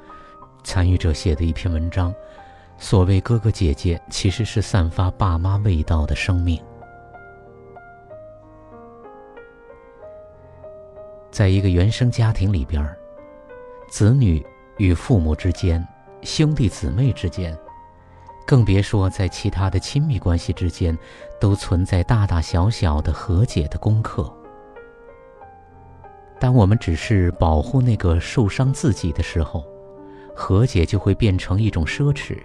[0.63, 2.15] 参与者写的一篇文章。
[2.77, 6.57] 所谓哥哥姐姐，其实是散发爸妈味道的生命。
[11.29, 12.81] 在一个原生家庭里边，
[13.89, 14.41] 子女
[14.77, 15.85] 与父母之间。
[16.23, 17.57] 兄弟姊妹之间，
[18.45, 20.97] 更别说在其他的亲密关系之间，
[21.39, 24.31] 都存在大大小小的和解的功课。
[26.39, 29.63] 当我们只是保护那个受伤自己的时候，
[30.35, 32.37] 和解就会变成一种奢侈，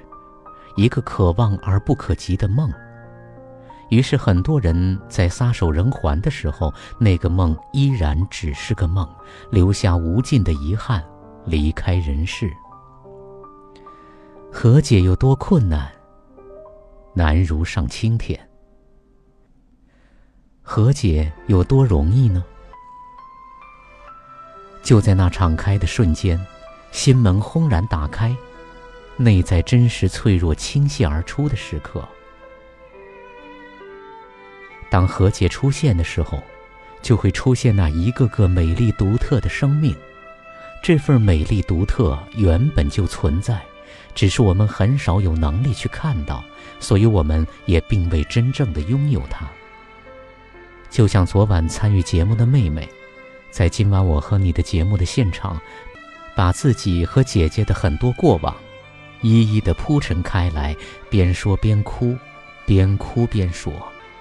[0.76, 2.70] 一个可望而不可及的梦。
[3.88, 9.08] 于是，很多人在撒手人寰的时候，那个梦依然只是个梦，
[9.50, 11.04] 留下无尽的遗憾，
[11.44, 12.50] 离开人世。
[14.50, 15.92] 和解有多困难？
[17.14, 18.38] 难如上青天。
[20.62, 22.44] 和解有多容易呢？
[24.82, 26.40] 就在那敞开的瞬间，
[26.90, 28.34] 心门轰然打开，
[29.16, 32.06] 内在真实脆弱倾泻而出的时刻。
[34.88, 36.42] 当和解出现的时候，
[37.02, 39.94] 就会出现那一个个美丽独特的生命。
[40.82, 43.60] 这份美丽独特原本就存在。
[44.16, 46.42] 只是我们很少有能力去看到，
[46.80, 49.46] 所以我们也并未真正的拥有它。
[50.88, 52.88] 就像昨晚参与节目的妹妹，
[53.50, 55.60] 在今晚我和你的节目的现场，
[56.34, 58.56] 把自己和姐姐的很多过往，
[59.20, 60.74] 一一的铺陈开来，
[61.10, 62.16] 边说边哭，
[62.64, 63.72] 边哭边说。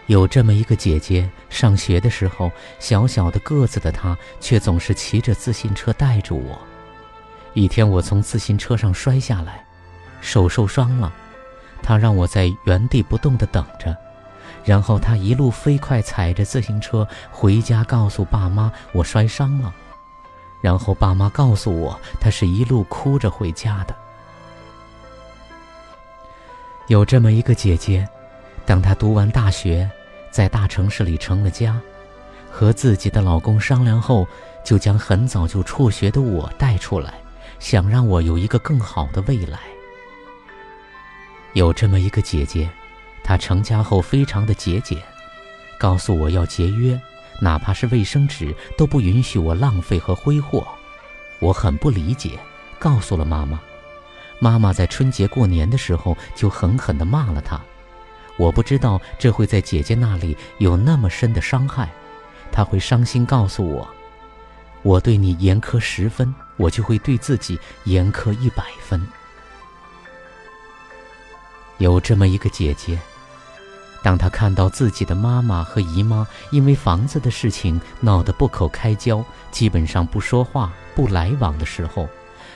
[0.07, 6.59] 有这么一个姐姐，上学的时候，小小的个子的她，却总是骑着自行车带着我。
[7.53, 9.64] 一天，我从自行车上摔下来。
[10.21, 11.11] 手受伤了，
[11.81, 13.95] 他让我在原地不动地等着，
[14.63, 19.73] 然后他一路飞快踩着自行车回家，告诉爸妈我摔伤了，
[20.61, 23.95] 然后爸妈告诉我他是一路哭着回家的。
[26.87, 28.07] 有这么一个姐姐，
[28.65, 29.89] 当她读完大学，
[30.29, 31.79] 在大城市里成了家，
[32.51, 34.27] 和自己的老公商量后，
[34.63, 37.15] 就将很早就辍学的我带出来，
[37.57, 39.59] 想让我有一个更好的未来。
[41.55, 42.69] 有这么一个姐姐，
[43.23, 45.01] 她成家后非常的节俭，
[45.79, 46.99] 告诉我要节约，
[47.39, 50.67] 哪怕是卫生纸都不允许我浪费和挥霍。
[51.39, 52.37] 我很不理解，
[52.77, 53.57] 告诉了妈妈。
[54.37, 57.57] 妈妈在春节过年的时候就狠狠地骂了她。
[58.35, 61.89] 我不知道这会在姐姐那里有那么深的伤害，
[62.51, 63.87] 她会伤心告诉我：
[64.81, 69.01] 我对你严苛十分，我就会对自己严苛一百分。
[71.77, 72.97] 有这么一个姐姐，
[74.01, 82.07] 当她看到自己的妈妈和姨妈因为房子的事情闹得不可开交，基本上不说话、不来往的时候，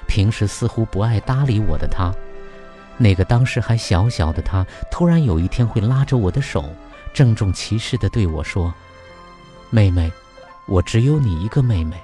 [0.08, 2.14] 平时似乎不爱搭理我的她，
[2.98, 6.64] 那个当时还小小的她，突然有一天会拉着我的手，
[7.14, 8.74] 郑重其事地对我说
[9.70, 10.10] ：“妹妹，
[10.66, 11.98] 我只有你一个妹妹，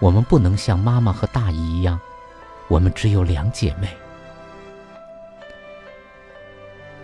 [0.00, 2.00] 我们不能像妈妈和大姨一样，
[2.66, 3.88] 我们只有两姐妹。”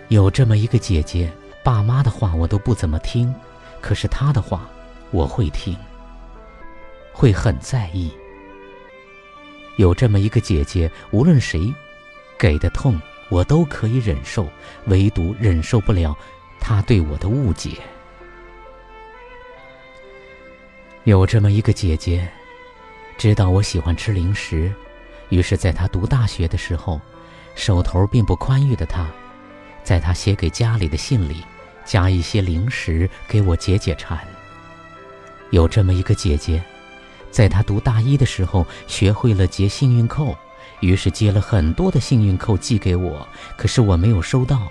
[0.09, 1.31] 有这么一个姐姐，
[1.63, 3.33] 爸妈的话我都不怎么听，
[3.81, 4.69] 可是她的话
[5.11, 5.75] 我会听，
[7.11, 8.11] 会很在意。
[9.77, 11.73] 有这么一个姐姐，无论谁
[12.37, 14.47] 给的痛，我都可以忍受，
[14.85, 16.15] 唯独忍受不了
[16.59, 17.77] 她对我的误解。
[21.05, 22.29] 有这么一个姐姐，
[23.17, 24.71] 知道我喜欢吃零食，
[25.29, 27.01] 于是在她读大学的时候，
[27.55, 29.09] 手头并不宽裕的她。
[29.83, 31.43] 在他写给家里的信里，
[31.83, 34.17] 加一些零食给我解解馋。
[35.51, 36.63] 有这么一个姐姐，
[37.29, 40.35] 在她读大一的时候学会了结幸运扣，
[40.79, 43.27] 于是接了很多的幸运扣寄给我，
[43.57, 44.67] 可是我没有收到，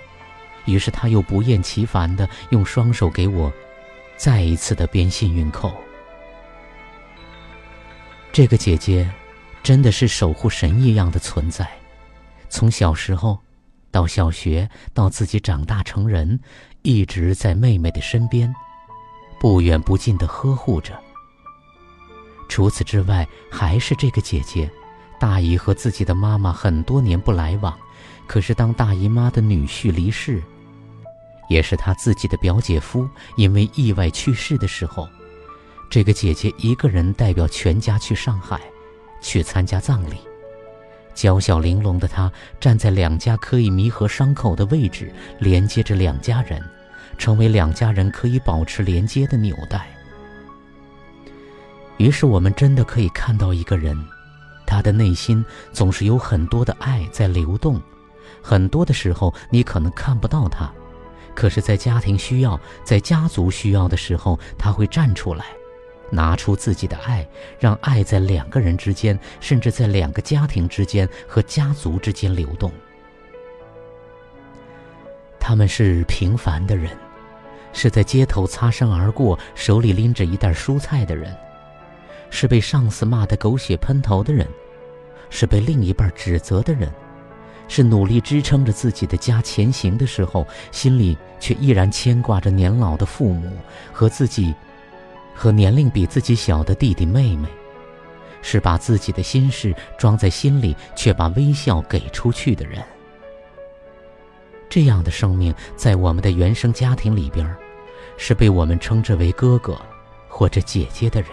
[0.65, 3.53] 于是她又不厌其烦地用双手给我
[4.17, 5.73] 再一次的编幸运扣。
[8.31, 9.09] 这个姐姐
[9.61, 11.69] 真的是守护神一样的存在，
[12.49, 13.39] 从小时候。
[13.93, 16.39] 到小学，到自己长大成人，
[16.81, 18.51] 一直在妹妹的身边，
[19.39, 20.99] 不远不近的呵护着。
[22.49, 24.67] 除此之外，还是这个姐姐，
[25.19, 27.77] 大姨和自己的妈妈很多年不来往，
[28.25, 30.41] 可是当大姨妈的女婿离世，
[31.47, 35.07] 也是她自己的表姐夫因为意外去世的时候，
[35.87, 38.59] 这个姐姐一个人代表全家去上海，
[39.21, 40.15] 去参加葬礼。
[41.13, 46.61] 娇小玲珑的她站在两家可以弥合伤口的位置，连接着两家人，
[47.17, 49.87] 成为两家人可以保持连接的纽带。
[51.97, 53.95] 于是，我们真的可以看到一个人，
[54.65, 57.79] 他的内心总是有很多的爱在流动。
[58.41, 60.69] 很多的时候，你可能看不到他，
[61.33, 65.45] 可是，在家庭需要、在家族需要的时候，他会站出来，
[66.13, 67.27] 拿出自己的爱，
[67.59, 72.71] 让爱在两个人之间，甚至在两个家庭之间和家族之间流动。
[75.39, 76.95] 他们是平凡的人，
[77.73, 81.35] 是在街头擦身而过，手里拎着一袋蔬菜的人。
[82.29, 84.47] 是被上司骂得狗血喷头的人，
[85.29, 86.91] 是被另一半指责的人，
[87.67, 93.51] 是努力支撑着自己的家前行的时候，心里却依然牵挂着年老的父母
[93.91, 94.51] 和自己，
[95.33, 97.47] 和年龄比自己小的弟弟妹妹，
[98.41, 102.83] 是把自己的心事装在心里却把微笑给出去的人。
[104.69, 107.47] 这样的生命，在我们的原生家庭里边，
[108.17, 109.79] 是被我们称之为哥哥
[110.27, 111.29] 或者姐姐的人。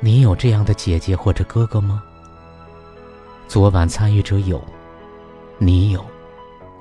[0.00, 2.02] 你有这样的姐姐或者哥哥吗？
[3.48, 4.62] 昨晚参与者有，
[5.58, 6.04] 你有，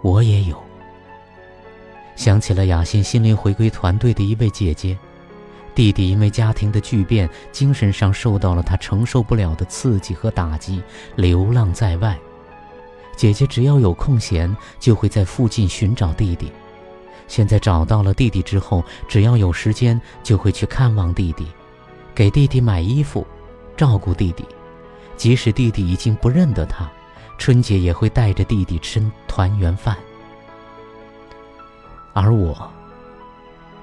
[0.01, 0.55] 我也有。
[2.15, 4.97] 想起了雅欣心灵回归团队的一位姐姐，
[5.73, 10.81] 弟弟因为家庭的巨变，精神上受到了他承受不了的刺激和打击，
[11.15, 12.17] 流浪在外。
[13.15, 16.51] 姐姐只要有空闲，就会在附近寻找弟弟。
[17.27, 21.47] 现在找到了弟弟之后，只要有时间，就会去看望弟弟。
[22.13, 23.25] 给弟弟买衣服，
[23.77, 24.45] 照顾弟弟，
[25.15, 26.91] 即使弟弟已经不认得他，
[27.37, 29.95] 春节也会带着弟弟吃团圆饭。
[32.13, 32.69] 而我，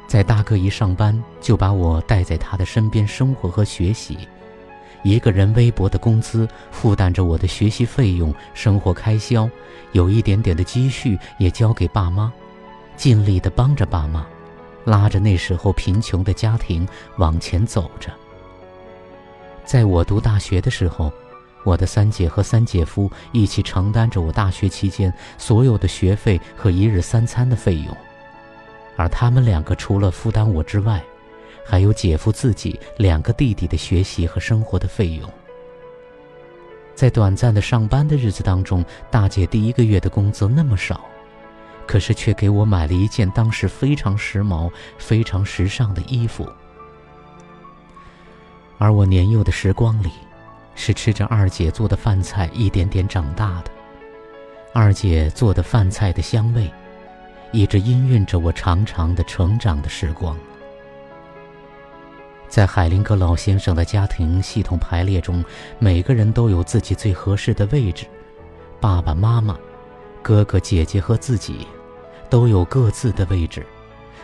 [0.08, 4.18] 在大哥一上班就把我带在他的身边生活和学习，
[5.02, 9.48] 一个人微薄的工资负担着我的学习费用、生活开销，
[9.92, 12.32] 有一点点的积蓄也交给爸妈，
[12.96, 14.26] 尽力的帮着爸妈。
[14.84, 16.88] 拉着那时候贫穷的家庭
[17.18, 18.10] 往前走着。
[19.62, 21.12] 在我读大学的时候，
[21.64, 27.94] 我的三姐和三姐夫一起承担着我大学期间所有的学费和一日三餐的费用，
[28.98, 31.00] 而他们两个除了负担我之外，
[31.64, 35.30] 还有姐夫自己两个弟弟的学习和生活的费用。
[36.96, 41.00] 在短暂的上班的日子当中，大姐第一个月的工资那么少。
[41.86, 46.46] 可是却给我买了一件当时非常时髦、非常时尚的衣服，
[48.76, 50.10] 而我年幼的时光里，
[50.74, 53.70] 是吃着二姐做的饭菜一点点长大的。
[54.74, 56.70] 二姐做的饭菜的香味，
[57.52, 60.36] 一直氤氲着我长长的成长的时光。
[62.48, 65.44] 在海灵格老先生的家庭系统排列中，
[65.78, 68.06] 每个人都有自己最合适的位置，
[68.80, 69.56] 爸爸妈妈、
[70.22, 71.66] 哥哥姐姐和自己。
[72.30, 73.66] 都有各自的位置，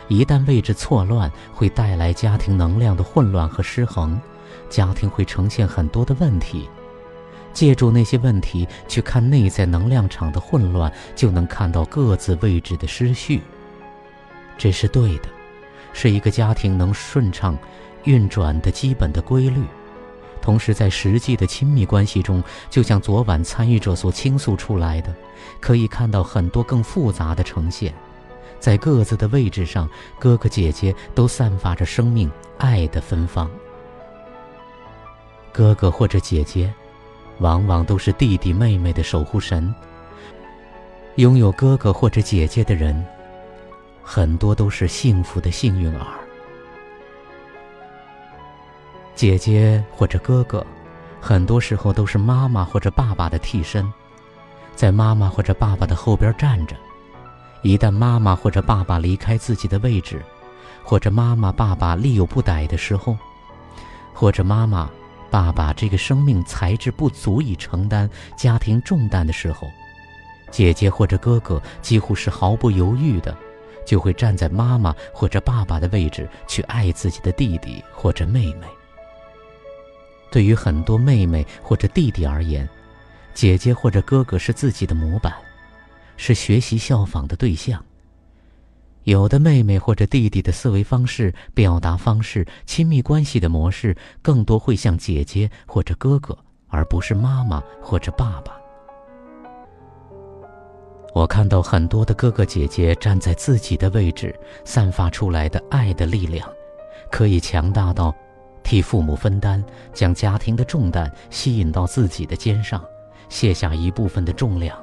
[0.08, 4.20] 一旦位置错乱，会带来家庭能量的混乱和失衡，
[4.68, 6.68] 家庭会呈现很多的问题。
[7.54, 13.40] 借助那些问题去看内在能量场的混乱，就能看到各自位置的失序。
[14.58, 15.28] 这是对的，
[15.94, 17.56] 是一个家庭能顺畅
[18.02, 19.62] 运转的基本的规律。
[20.42, 25.14] 同时，在实际的亲密关系中，就像昨晚参与者所倾诉出来的，
[25.58, 27.94] 可以看到很多更复杂的呈现。
[28.60, 29.88] 在各自的位置上，
[30.18, 33.50] 哥哥姐姐都散发着生命爱的芬芳。
[35.50, 36.72] 哥哥或者姐姐，
[37.38, 39.74] 往往都是弟弟妹妹的守护神。
[41.16, 43.04] 拥有哥哥或者姐姐的人，
[44.02, 46.06] 很多都是幸福的幸运儿。
[49.14, 50.66] 姐姐或者哥哥，
[51.20, 53.92] 很多时候都是妈妈或者爸爸的替身，
[54.74, 56.74] 在妈妈或者爸爸的后边站着。
[57.62, 60.20] 一旦妈妈或者爸爸离开自己的位置，
[60.82, 63.16] 或者妈妈爸爸力有不逮的时候，
[64.12, 64.90] 或者妈妈
[65.34, 69.68] 爸爸这个生命材质不足以承担家庭重担的时候，
[70.48, 73.36] 姐姐或者哥哥几乎是毫不犹豫的，
[73.84, 78.66] 就会站在妈妈或者爸爸的位置去爱自己的弟弟或者妹妹。
[80.30, 82.68] 对于很多妹妹或者弟弟而言，
[83.34, 85.34] 姐姐或者哥哥是自己的模板，
[86.16, 87.84] 是学习效仿的对象。
[89.04, 96.36] 有的妹妹或者弟弟的思维方式、表达方式、亲密关系的模式，更多会像姐姐或者哥哥，
[96.68, 98.52] 而不是妈妈或者爸爸。
[101.14, 104.34] 我看到很多的哥哥姐姐站在自己的位置，
[104.64, 106.48] 散发出来的爱的力量，
[107.10, 108.12] 可以强大到
[108.62, 112.82] 替父母分担，将家庭的重担吸引到自己的肩上，
[113.28, 114.76] 卸下一部分的重量，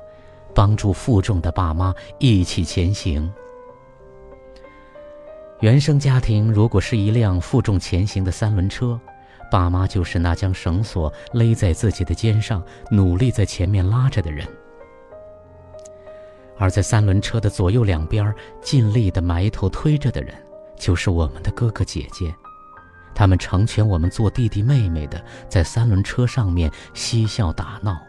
[0.53, 3.29] 帮助负重的爸妈一起前行。
[5.61, 8.99] 原生家庭如果是一辆负重前行的三轮车，
[9.51, 14.47] 爸妈就是那将绳索勒在自己的肩上，努力在前面拉着的人。
[16.57, 20.33] 而在三轮车的左右两边尽力地埋头推着的人，
[20.79, 22.33] 就是我们的哥哥姐姐，
[23.13, 27.99] 他们成全我们做弟弟妹妹的，在三轮车上面嬉笑打闹。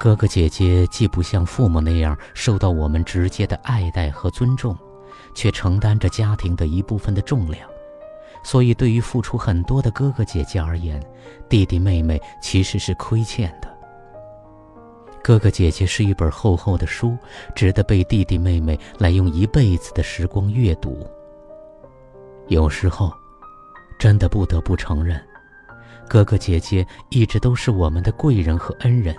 [0.00, 4.76] 哥哥姐姐既不像父母那样受到我们直接的爱戴和尊重，
[5.36, 7.68] 却承担着家庭的一部分的重量，
[8.42, 11.00] 所以对于付出很多的哥哥姐姐而言，
[11.46, 13.68] 弟弟妹妹其实是亏欠的。
[15.22, 17.16] 哥哥姐姐是一本厚厚的书，
[17.54, 21.06] 值得被弟弟妹妹来用一辈子的时光阅读。
[22.48, 23.12] 有时候，
[23.98, 25.20] 真的不得不承认，
[26.08, 29.14] 哥哥姐姐一直都是我们的贵人和恩人，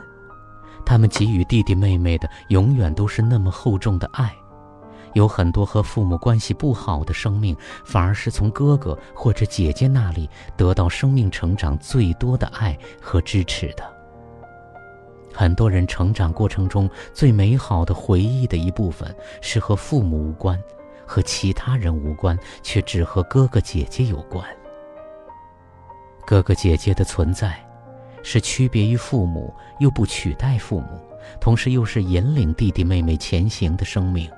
[0.84, 4.34] 他们给予弟弟妹妹的永远都是那么厚重的爱。
[5.14, 7.56] 有很多和父母关系不好的生命，
[7.86, 13.84] 反而是从哥哥或者姐姐那里得到生命成长最多的爱和支持的。
[15.34, 20.60] 很多人成长过程中最美好的回忆的一部分，是和父母无关，
[21.06, 24.44] 和其他人无关，却只和哥哥姐姐有关。
[26.26, 27.56] 哥哥姐姐的存在，
[28.24, 31.00] 是区别于父母又不取代父母，
[31.40, 34.30] 同时又是引领弟弟妹妹前行的生命。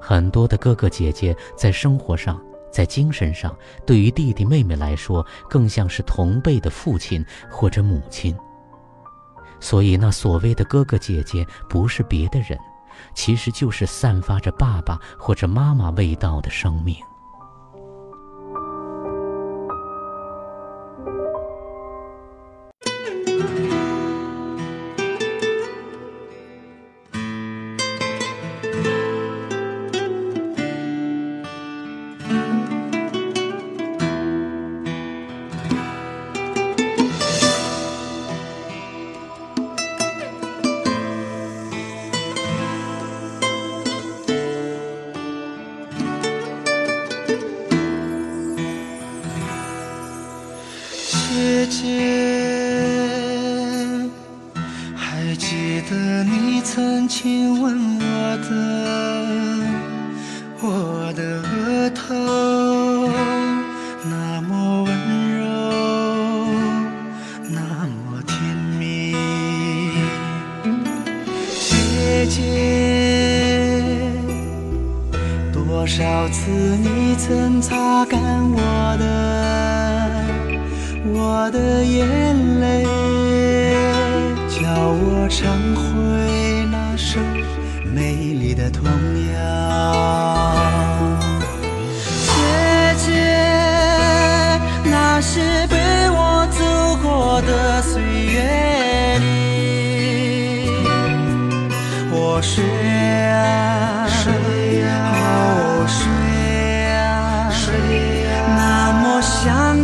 [0.00, 2.40] 很多的哥哥姐姐在生活上，
[2.72, 3.54] 在精神上，
[3.86, 8.36] 对于弟弟妹妹来说，更像是同辈的父亲或者母亲。
[9.60, 12.58] 所以，那所谓的哥哥姐姐，不是别的人，
[13.14, 16.96] 其实就是散发着爸爸或者妈妈味道的生命。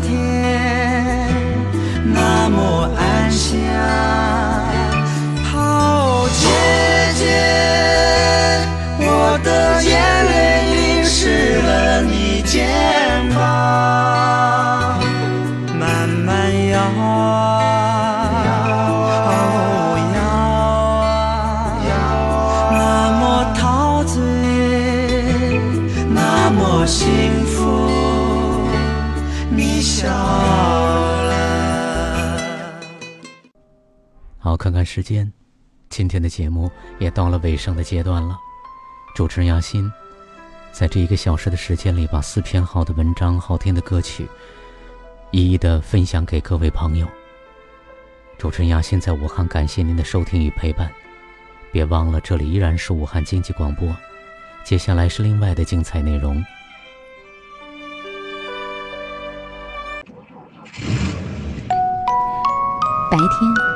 [0.00, 1.28] 天
[2.04, 3.75] 那么安详。
[34.96, 35.30] 时间，
[35.90, 38.34] 今天的节目也到了尾声的阶段了。
[39.14, 39.92] 主持人亚欣，
[40.72, 44.26] 在这一个小时的时间里，把四篇好的文章、好听的歌曲，
[45.32, 47.06] 一一的分享给各位朋友。
[48.38, 50.90] 主持人亚欣在武汉，感谢您的收听与陪伴。
[51.70, 53.94] 别忘了，这里依然是武汉经济广播。
[54.64, 56.42] 接下来是另外的精彩内容。
[63.10, 63.75] 白天。